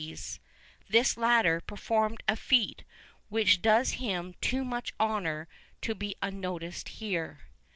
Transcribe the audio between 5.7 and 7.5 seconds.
to be unnoticed here.